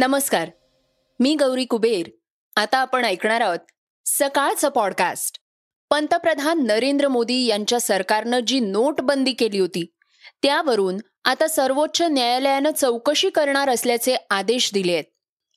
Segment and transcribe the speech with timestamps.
[0.00, 0.50] नमस्कार.
[1.20, 2.10] मी गौरी कुबेर.
[2.56, 3.58] आता आपण ऐकणार आहोत
[4.04, 5.38] सकाळचं पॉडकास्ट
[5.90, 9.84] पंतप्रधान नरेंद्र मोदी यांच्या सरकारनं जी नोटबंदी केली होती
[10.42, 15.04] त्यावरून आता सर्वोच्च न्यायालयानं चौकशी करणार असल्याचे आदेश दिले आहेत.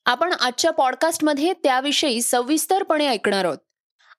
[0.05, 3.57] आपण आजच्या पॉडकास्टमध्ये त्याविषयी सविस्तरपणे ऐकणार आहोत.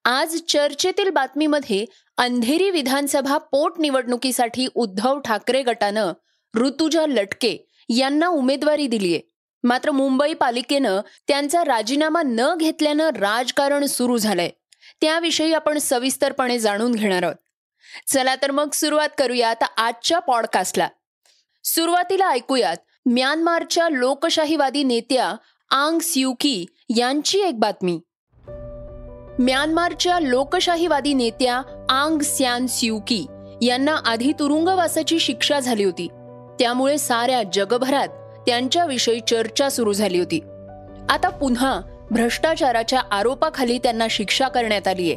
[0.04, 1.84] आज चर्चेतील बातमीमध्ये
[2.16, 6.12] अंधेरी विधानसभा पोटनिवडणुकीसाठी उद्धव ठाकरे गटानं
[6.54, 9.33] ऋतुजा लटके यांना उमेदवारी दिलीये.
[9.64, 14.50] मात्र मुंबई पालिकेनं त्यांचा राजीनामा न घेतल्यानं राजकारण सुरू झालंय.
[15.00, 17.34] त्याविषयी आपण सविस्तरपणे जाणून घेणार आहोत.
[18.06, 20.88] चला तर मग सुरुवात करूया आता आजच्या पॉडकास्टला.
[21.64, 22.76] सुरुवातीला ऐकूयात
[23.06, 25.34] म्यानमारच्या लोकशाहीवादी नेत्या
[25.70, 28.00] आंग स्युकी यांची एक बातमी.
[29.38, 33.26] म्यानमारच्या लोकशाहीवादी नेत्या आंग स्यान स्युकी
[33.62, 36.08] यांना आधी तुरुंगवासाची शिक्षा झाली होती.
[36.58, 38.08] त्यामुळे साऱ्या जगभरात
[38.46, 40.40] त्यांच्याविषयी चर्चा सुरू झाली होती.
[41.08, 45.16] आता पुन्हा भ्रष्टाचाराच्या आरोपाखाली त्यांना शिक्षा करण्यात आली आहे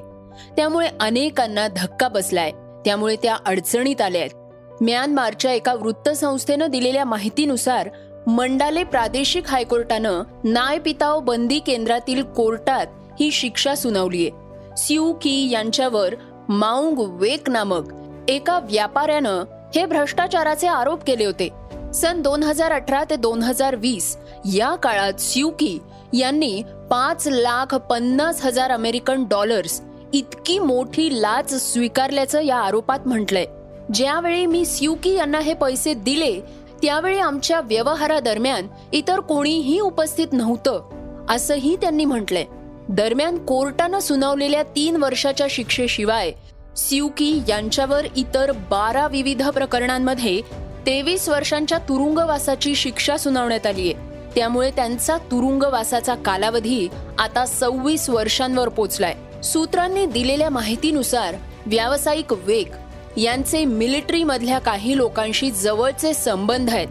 [0.56, 2.52] त्यामुळे अनेकांना धक्का बसलाय.
[2.86, 7.90] त्यामुळे त्या अडचणीत आल्या आहेत म्यानमारच्या एका वृत्तसंस्थेनं दिलेल्या माहितीनुसार
[8.28, 12.86] मंडाले प्रादेशिक हायकोर्टानं नाय पिताव बंदी केंद्रातील कोर्टात
[13.20, 14.30] ही शिक्षा सुनावलीय.
[14.78, 16.16] सिऊ की यांच्यावर
[16.50, 17.94] माउंग वेक नामक
[18.28, 19.44] एका व्यापाऱ्यानं
[19.76, 21.50] हे भ्रष्टाचाराचे आरोप केले होते.
[21.94, 24.18] सन दोन हजार अठरा ते दोन हजार वीस
[24.54, 25.78] या काळात स्युकी
[26.14, 29.82] यांनी पाच लाख पन्नास हजार अमेरिकन डॉलर्स
[30.14, 33.46] इतकी मोठी लाच स्वीकारल्याचं या आरोपात म्हटलंय.
[33.94, 36.40] ज्यावेळी मी स्युकी यांना हे पैसे दिले
[36.82, 42.46] त्यावेळी आमच्या व्यवहारादरम्यान इतर कोणीही उपस्थित नव्हतं असंही त्यांनी म्हटलंय.
[42.90, 46.32] दरम्यान कोर्टानं सुनावलेल्या तीन वर्षाच्या शिक्षेशिवाय
[46.78, 50.42] स्युकी यांच्यावर इतर बारा विविध प्रकरणांमध्ये
[50.88, 53.94] तेवीस वर्षांच्या तुरुंगवासाची शिक्षा सुनावण्यात आली आहे.
[54.36, 56.88] त्यामुळे त्यांचा तुरुंगवासाचा कालावधी
[57.20, 59.16] आता सव्वीस वर्षांवर पोचलाय.
[59.44, 66.88] सूत्रांनी दिलेल्या माहितीनुसार व्यावसायिक वेग यांचे मिलिटरी मधल्या काही लोकांशी जवळचे संबंध आहेत.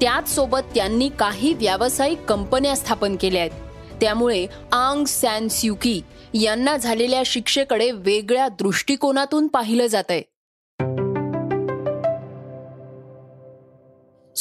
[0.00, 3.52] त्याच सोबत त्यांनी काही व्यावसायिक कंपन्या स्थापन केल्या आहेत.
[4.00, 6.00] त्यामुळे आंग सॅन स्युकी
[6.34, 10.22] यांना झालेल्या शिक्षेकडे वेगळ्या दृष्टिकोनातून पाहिलं जात आहे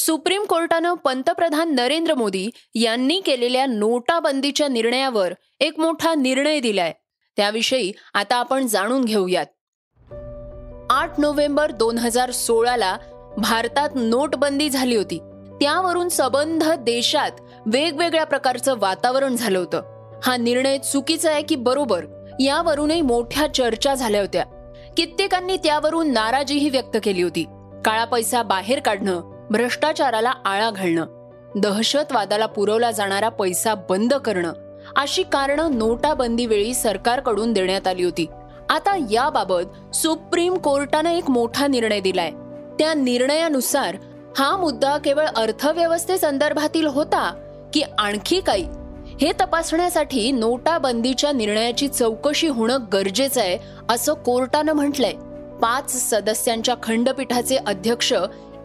[0.05, 6.93] सुप्रीम कोर्टानं पंतप्रधान नरेंद्र मोदी यांनी केलेल्या नोटाबंदीच्या निर्णयावर एक मोठा निर्णय दिलाय.
[7.37, 9.45] त्याविषयी आता आपण जाणून घेऊयात.
[10.89, 12.97] आठ नोव्हेंबर दोन हजार सोळाला
[13.37, 15.17] भारतात नोटबंदी झाली होती.
[15.61, 17.31] त्यावरून सबंध देशात
[17.65, 19.81] वेगवेगळ्या प्रकारचं वातावरण झालं होतं.
[20.23, 22.05] हा निर्णय चुकीचा आहे की बरोबर
[22.39, 24.43] यावरूनही मोठ्या चर्चा झाल्या होत्या.
[24.97, 27.43] कित्येकांनी त्यावरून नाराजीही व्यक्त केली होती.
[27.85, 31.05] काळा पैसा बाहेर काढणं भ्रष्टाचाराला आळा घालणं
[31.55, 34.53] दहशतवादाला पुरवला जाणारा पैसा बंद करणं
[34.95, 38.25] अशी कारणं नोटाबंदीवेळी सरकारकडून देण्यात आली होती.
[38.69, 42.31] आता याबाबत सुप्रीम कोर्टानं एक मोठा निर्णय दिलाय.
[42.79, 43.97] त्या निर्णयानुसार
[44.37, 47.33] हा मुद्दा केवळ अर्थव्यवस्थेसंदर्भातील होता
[47.73, 48.67] की आणखी काही?
[49.21, 53.57] हे तपासण्यासाठी नोटाबंदीच्या निर्णयाची चौकशी होणं गरजेचं आहे
[53.89, 55.13] असं कोर्टानं म्हटलंय.
[55.61, 58.13] पाच सदस्यांच्या खंडपीठाचे अध्यक्ष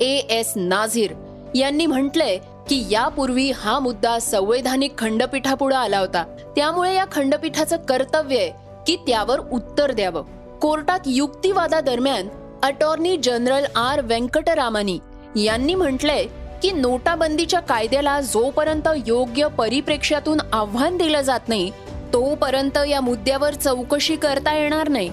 [0.00, 1.12] ए एस नाझीर
[1.54, 2.36] यांनी म्हटलंय
[2.68, 6.24] की यापूर्वी हा मुद्दा संवैधानिक खंडपीठापुढे आला होता.
[6.56, 8.50] त्यामुळे या खंडपीठाचं कर्तव्य आहे
[8.86, 10.22] की त्यावर उत्तर द्यावं.
[10.58, 12.28] कोर्टात युक्तिवादादरम्यान
[12.62, 14.98] अटॉर्नी जनरल आर व्यंकटरामानी
[15.36, 16.24] यांनी म्हटलंय
[16.62, 21.70] की नोटाबंदीच्या कायद्याला जोपर्यंत योग्य परिप्रेक्ष्यातून आव्हान दिलं जात नाही
[22.12, 25.10] तोपर्यंत या मुद्द्यावर चौकशी करता येणार नाही.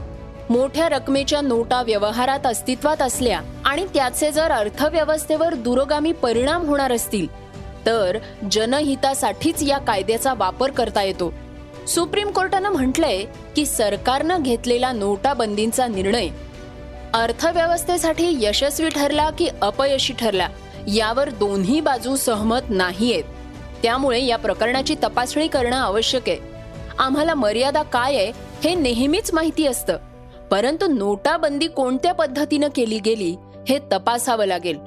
[0.50, 7.28] मोठ्या रकमेच्या नोटा व्यवहारात अस्तित्वात असल्या आणि त्याचे जर अर्थव्यवस्थेवर दूरगामी परिणाम होणार असतील
[7.86, 8.18] तर
[8.52, 11.34] जनहितासाठीच या कायद्याचा वापर करता येतो.
[11.88, 13.24] सुप्रीम कोर्टानं म्हटलंय
[13.56, 16.28] की सरकारनं घेतलेला नोटाबंदीचा निर्णय
[17.14, 20.50] अर्थव्यवस्थेसाठी यशस्वी ठरला की अपयशी ठरला
[20.88, 23.24] यावर दोन्ही बाजू सहमत नाहीयेत.
[23.84, 26.38] त्यामुळे या प्रकरणाची तपासणी करणं आवश्यक आहे.
[27.00, 28.32] आम्हाला मर्यादा काय आहे
[28.64, 29.98] हे नेहमीच माहिती असतं.
[30.52, 33.36] परंतु नोटाबंदी कोणत्या पद्धतीनं केली गेली
[33.70, 34.78] हे तपासावं लागेल.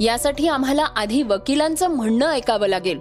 [0.00, 3.00] यासाठी आम्हाला आधी वकिलांचं म्हणणं ऐकावं लागेल.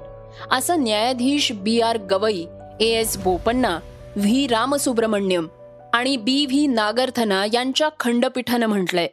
[0.52, 2.46] असं न्यायाधीश B R Gavai
[2.80, 3.80] A S Bopanna
[4.16, 5.48] V Ramasubramanian
[5.94, 9.08] आणि बी व्ही नागरथना यांच्या खंडपीठानं म्हटलंय.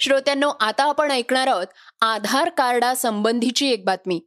[0.00, 1.66] श्रोत्यांनो आता आपण ऐकणार आहोत
[2.00, 4.20] आधार कार्डासंबंधीची एक बातमी.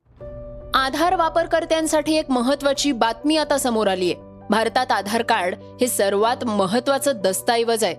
[0.74, 7.12] आधार वापरकर्त्यांसाठी एक महत्वाची बातमी आता समोर आली आहे भारतात आधार कार्ड हे सर्वात महत्वाचं
[7.16, 7.96] दस्तऐवज आहे.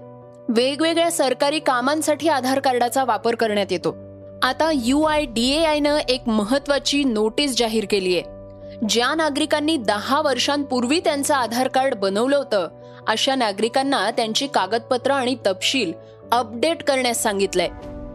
[0.48, 3.96] वेगवेगळ्या सरकारी कामांसाठी आधार कार्डाचा वापर करण्यात येतो.
[4.42, 8.86] आता यू आय डी ए आयनं एक महत्वाची नोटीस जाहीर केली आहे.
[8.88, 12.68] ज्या नागरिकांनी दहा वर्षांपूर्वी त्यांचं आधार कार्ड बनवलं होतं
[13.08, 15.92] अशा नागरिकांना त्यांची कागदपत्र आणि तपशील
[16.32, 17.68] अपडेट करण्यास सांगितलंय.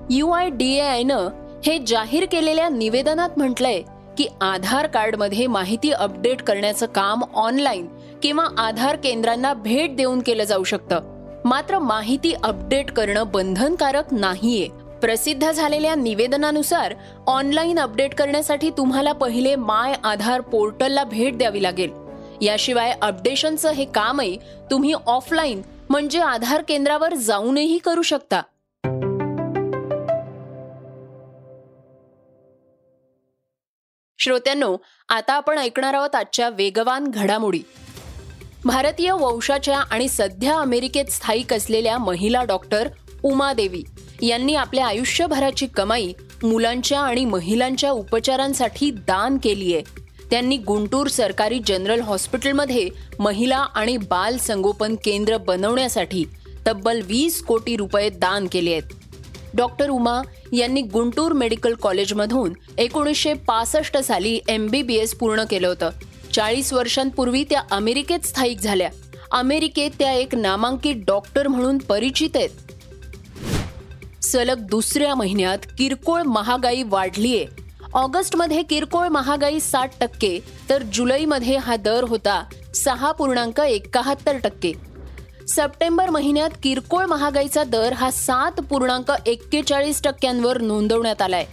[0.10, 1.28] यू आय डी ए आयनं
[1.66, 3.82] हे जाहीर केलेल्या निवेदनात म्हटलंय
[4.18, 7.88] की आधार कार्डमध्ये माहिती अपडेट करण्याचं काम ऑनलाईन
[8.24, 11.00] किंवा आधार केंद्रांना भेट देऊन केलं जाऊ शकतं.
[11.46, 14.70] मात्र माहिती अपडेट करणं बंधनकारक नाहीये.
[15.02, 16.94] प्रसिद्ध झालेल्या निवेदनानुसार
[17.28, 21.92] ऑनलाईन अपडेट करण्यासाठी तुम्हाला पहिले माय आधार पोर्टलला भेट द्यावी लागेल.
[22.42, 24.38] याशिवाय अपडेशनचं हे कामही
[24.72, 28.42] तुम्ही ऑफलाईन म्हणजे आधार केंद्रावर जाऊनही करू शकता.
[34.20, 34.78] श्रोत्यांनो
[35.10, 37.62] आता आपण ऐकणार आहोत आजच्या वेगवान घडामोडी.
[38.66, 42.88] भारतीय वंशाच्या आणि सध्या अमेरिकेत स्थायिक असलेल्या महिला डॉक्टर
[43.24, 43.82] उमा देवी
[44.22, 46.14] यांनी आपल्या आयुष्यभराची कमाई
[46.44, 49.84] मुलांच्या आणि महिलांच्या उपचारांसाठी दान केली आहे.
[50.32, 52.90] त्यांनी गुंटूर सरकारी जनरल हॉस्पिटलमध्ये
[53.20, 56.24] महिला आणि बाल संगोपन केंद्र बनवण्यासाठी
[56.68, 58.94] तब्बल वीस कोटी रुपये दान केले आहेत.
[59.54, 60.22] डॉक्टर उमा
[60.54, 65.90] यांनी गुंटूर मेडिकल कॉलेजमधून एकोणीसशे पासष्ट साली एम बी बी एस पूर्ण केलं होतं.
[66.34, 68.90] चाळीस वर्षांपूर्वी त्या अमेरिकेत स्थायिक झाल्या.
[69.32, 72.50] अमेरिकेत त्या एक नामांकित डॉक्टर म्हणून परिचित आहेत.
[74.24, 77.46] सलग दुसऱ्या महिन्यात किरकोळ महागाई वाढलीये.
[77.94, 80.40] ऑगस्टमध्ये किरकोळ महागाई साठ टक्के
[80.70, 82.44] तर जुलैमध्ये हा दर होता
[82.76, 84.74] सहा पूर्णांक एकाहत्तर टक्के.
[85.48, 91.46] सप्टेंबर महिन्यात किरकोळ महागाईचा दर हा सात पूर्णांक एक्केचाळीस टक्क्यांवर नोंदवण्यात आलाय.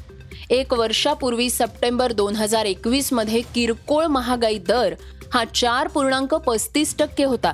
[0.51, 4.95] एक वर्षापूर्वी सप्टेंबर दोन हजार एकवीसमध्ये किरकोळ महागाई दर
[5.33, 7.53] हा चार पूर्णांक पस्तीस टक्के होता.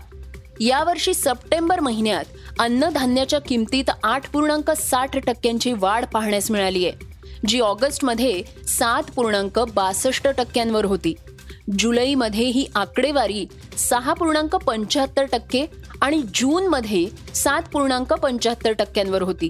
[0.61, 7.05] यावर्षी सप्टेंबर महिन्यात अन्नधान्याच्या किमतीत आठ पूर्णांक साठ टक्क्यांची वाढ पाहण्यास मिळाली आहे
[7.49, 11.15] जी ऑगस्टमध्ये सात पूर्णांक बासष्ट टक्क्यांवर होती.
[11.79, 13.47] जुलैमध्ये ही आकडेवारी
[13.79, 15.65] सहा पूर्णांक पंच्याहत्तर टक्के
[16.03, 19.49] आणि जूनमध्ये सात पूर्णांक पंच्याहत्तर टक्क्यांवर होती.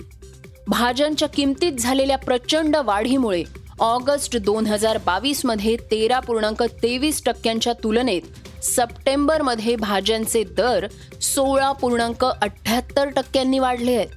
[0.69, 3.43] भाज्यांच्या किमतीत झालेल्या प्रचंड वाढीमुळे
[3.81, 10.87] ऑगस्ट दोन हजार बावीसमध्ये तेरा पूर्णांक तेवीस टक्क्यांच्या तुलनेत सप्टेंबरमध्ये भाज्यांचे दर
[11.23, 14.09] सोळा पूर्णांक अठ्याहत्तर टक्क्यांनी वाढले आहेत.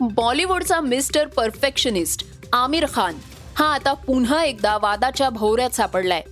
[0.00, 3.14] बॉलिवूडचा मिस्टर परफेक्शनिस्ट आमिर खान
[3.56, 6.22] हा आता पुन्हा एकदा वादाच्या भोवऱ्यात सापडलाय.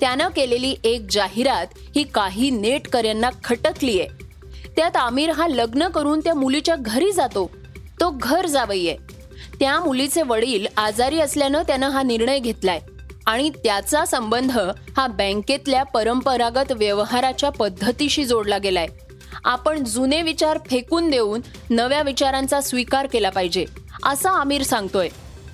[0.00, 6.34] त्यानं केलेली एक जाहिरात ही काही नेटकऱ्यांना खटकली आहे त्यात आमिर हा लग्न करून त्या
[6.34, 7.50] मुलीच्या घरी जातो
[8.04, 8.96] तो घर जावई आहे
[9.60, 12.80] त्या मुलीचे वडील आजारी असल्यानं त्यानं हा निर्णय घेतलाय.
[13.26, 14.58] आणि त्याचा संबंध
[14.96, 18.86] हा बँकेतल्या परंपरागत व्यवहाराच्या पद्धतीशी जोडला गेलाय.
[19.44, 23.64] आपण जुने विचार फेकून देऊन नव्या विचारांचा स्वीकार केला पाहिजे
[24.04, 25.08] असं आमिर सांगतोय.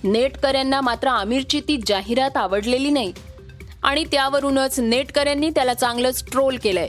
[0.05, 3.13] नेटकऱ्यांना मात्र आमिरची ती जाहिरात आवडलेली नाही.
[3.83, 6.89] आणि त्यावरूनच नेटकऱ्यांनी त्याला चांगलंच ट्रोल केलंय.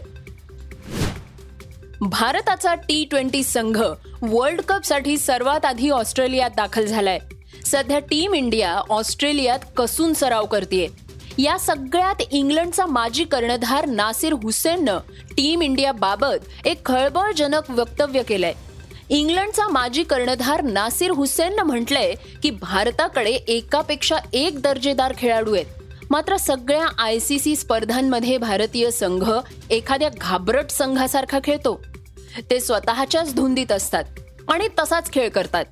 [2.02, 3.82] भारताचा टी ट्वेंटी संघ
[4.22, 7.20] वर्ल्ड कपसाठी सर्वात आधी ऑस्ट्रेलियात दाखल झालाय.
[7.66, 10.88] सध्या टीम इंडिया ऑस्ट्रेलियात कसून सराव करते
[11.38, 14.98] या सगळ्यात इंग्लंडचा माजी कर्णधार नासिर हुसेननं
[15.32, 18.54] टीम इंडिया बाबत एक खळबळजनक वक्तव्य केलंय.
[19.10, 25.66] इंग्लंडचा माजी कर्णधार नासिर हुसेननं म्हटलंय की भारताकडे एकापेक्षा एक दर्जेदार खेळाडू आहेत.
[26.10, 29.32] मात्र सगळ्या आय सी सी स्पर्धांमध्ये भारतीय संघ
[29.70, 31.82] एखाद्या घाबरट संघासारखा खेळतो.
[32.38, 34.04] ते स्वतःच्याच धुंदीत असतात
[34.48, 35.66] आणि तसाच खेळ करतात.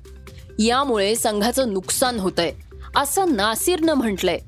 [0.58, 2.52] यामुळे संघाचं नुकसान होतंय
[2.96, 4.38] असं नासिरनं म्हटलंय.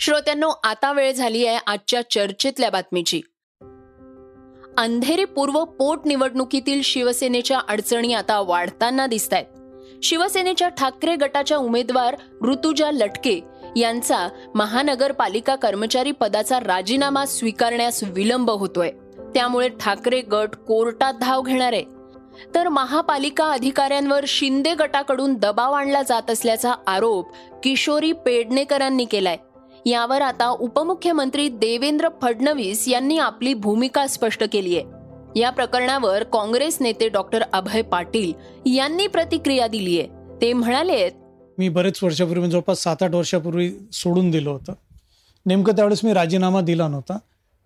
[0.00, 3.20] श्रोत्यांनो आता वेळ झाली आहे आजच्या चर्चेतल्या बातमीची.
[4.78, 9.46] अंधेरी पूर्व पोटनिवडणुकीतील शिवसेनेच्या अडचणी आता वाढताना दिसत आहेत
[10.02, 13.40] शिवसेनेच्या ठाकरे गटाच्या उमेदवार ऋतुजा लटके
[13.76, 18.90] यांचा महानगरपालिका कर्मचारी पदाचा राजीनामा स्वीकारण्यास विलंब होतोय.
[19.34, 21.72] त्यामुळे ठाकरे गट कोर्टात धाव घेणार.
[21.72, 21.84] आहे
[22.54, 27.30] तर महापालिका अधिकाऱ्यांवर शिंदे गटाकडून दबाव आणला जात असल्याचा आरोप
[27.62, 29.36] किशोरी पेडणेकरांनी केलाय.
[29.86, 37.08] यावर आता उपमुख्यमंत्री देवेंद्र फडणवीस यांनी आपली भूमिका स्पष्ट केली आहे या प्रकरणावर काँग्रेस नेते
[37.08, 38.32] डॉक्टर अभय पाटील
[38.66, 40.08] यांनी प्रतिक्रिया दिली आहे
[40.40, 41.08] ते म्हणाले
[41.58, 44.72] मी बरेच वर्षापूर्वी म्हणजे जवळपास सात आठ वर्षापूर्वी सोडून दिलं होतं.
[45.46, 47.18] नेमकं त्यावेळेस मी राजीनामा दिला नव्हता.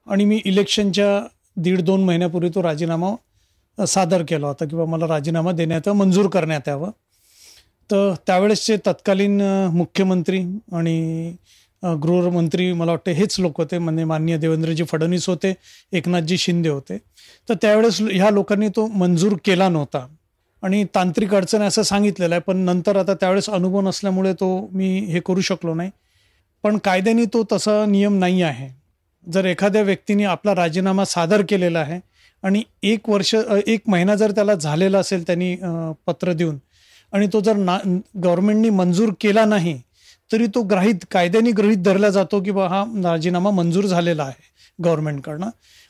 [0.07, 1.27] आणि मी इलेक्शनच्या
[1.63, 6.91] दीड दोन महिन्यापूर्वी तो राजीनामा सादर केला होता किंवा मला राजीनामा देण्यात मंजूर करण्यात यावं.
[7.91, 9.41] तर त्यावेळेसचे तत्कालीन
[9.73, 10.41] मुख्यमंत्री
[10.73, 11.35] आणि
[12.03, 13.79] गृहमंत्री मला वाटतं हेच लोक होते.
[13.79, 15.55] म्हणजे माननीय देवेंद्रजी फडणवीस होते
[15.93, 16.99] एकनाथजी शिंदे होते.
[17.49, 20.07] तर त्यावेळेस ह्या लोकांनी तो मंजूर केला नव्हता.
[20.63, 25.21] आणि तांत्रिक अडचण असं सांगितलेलं आहे पण नंतर आता त्यावेळेस अनुभव नसल्यामुळे तो मी हे
[25.21, 25.91] करू शकलो नाही.
[26.63, 28.78] पण कायद्याने तो तसा नियम नाही आहे.
[29.29, 32.01] जर एखाद्या व्यक्तीने आपला राजीनामा सादर केलेला आहे
[32.43, 33.35] आणि एक वर्ष
[33.67, 35.55] एक महिना जर त्याला झालेला असेल त्यांनी
[36.07, 36.59] पत्र देऊन
[37.13, 37.79] आणि तो जर ना
[38.23, 39.81] गव्हर्नमेंटनी मंजूर केला नाही
[40.31, 45.47] तरी तो ग्राहित कायद्याने गृहीत धरला जातो की बा हा राजीनामा मंजूर झालेला आहे गव्हर्नमेंटकडनं.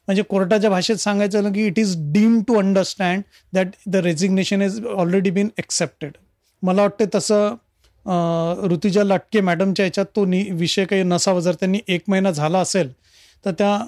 [0.09, 4.85] म्हणजे कोर्टाच्या भाषेत सांगायचं झालं की it is deem to understand that the resignation is
[4.87, 6.13] already been accepted
[6.63, 7.55] मला वाटते तसं
[8.71, 11.41] ऋतुजा लाटके मॅडमच्या याच्यात तो नि विषय काही नसावा.
[11.41, 12.93] जर त्यांनी एक महिना झाला असेल
[13.45, 13.79] तर त्या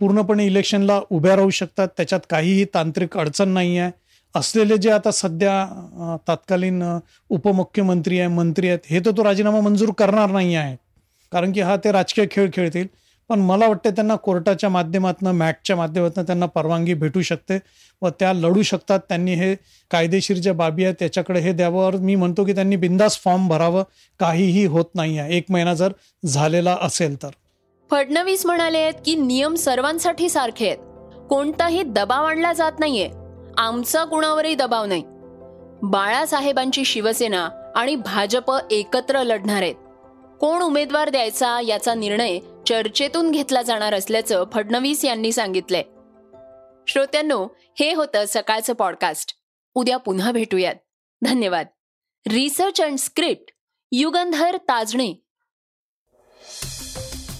[0.00, 1.88] पूर्णपणे इलेक्शनला उभ्या राहू शकतात.
[1.96, 3.90] त्याच्यात काहीही तांत्रिक अडचण नाही आहे
[4.34, 6.82] असलेले जे आता सध्या तत्कालीन
[7.30, 10.76] उपमुख्यमंत्री आहे मंत्री आहेत हे तर तो राजीनामा मंजूर करणार नाही आहे.
[11.32, 12.86] कारण की हा ते राजकीय खेळ खेळतील.
[13.30, 17.58] पण मला वाटते त्यांना कोर्टाच्या माध्यमातून मॅटच्या माध्यमातून त्यांना परवानगी भेटू शकते
[18.02, 19.00] व त्या लढू शकतात.
[19.08, 19.54] त्यांनी हे
[19.90, 21.98] कायदेशीर ज्या बाबी आहेत त्याच्याकडे हे द्यावं.
[22.00, 23.82] मी म्हणतो की त्यांनी बिंदास फॉर्म भरावं.
[24.20, 25.92] काहीही होत नाही आहे एक महिना जर
[26.26, 27.30] झालेला असेल तर.
[27.90, 30.78] फडणवीस म्हणाले आहेत की नियम सर्वांसाठी सारखे आहेत.
[31.28, 33.10] कोणताही दबाव आणला जात नाहीये.
[33.58, 35.02] आमचा कुणावरही दबाव नाही.
[35.82, 39.74] बाळासाहेबांची शिवसेना आणि भाजप एकत्र लढणार आहेत.
[40.40, 45.82] कोण उमेदवार द्यायचा याचा निर्णय चर्चेतून घेतला जाणार असल्याचं फडणवीस यांनी सांगितलंय.
[46.88, 47.48] श्रोत्यांनो
[47.80, 49.34] हे होतं सकाळचं पॉडकास्ट
[49.74, 50.74] उद्या पुन्हा भेटूयात.
[51.24, 51.66] धन्यवाद.
[52.28, 53.52] Research and script
[53.92, 55.14] Yugandhar Tajane